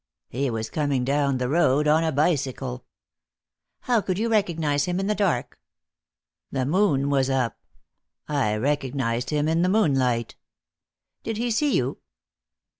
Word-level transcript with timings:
He 0.29 0.49
was 0.49 0.71
coming 0.71 1.03
down 1.05 1.37
the 1.37 1.47
road 1.47 1.87
on 1.87 2.03
a 2.03 2.11
bicycle." 2.11 2.85
"How 3.81 4.01
could 4.01 4.17
you 4.17 4.29
recognise 4.29 4.85
him 4.85 4.99
in 4.99 5.05
the 5.05 5.13
dark?" 5.13 5.59
"The 6.51 6.65
moon 6.65 7.11
was 7.11 7.29
up. 7.29 7.59
I 8.27 8.55
recognised 8.55 9.29
him 9.29 9.47
in 9.47 9.61
the 9.61 9.69
moonlight." 9.69 10.37
"Did 11.21 11.37
he 11.37 11.51
see 11.51 11.75
you?" 11.75 11.99